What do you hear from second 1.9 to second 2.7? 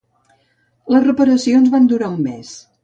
durar un mes.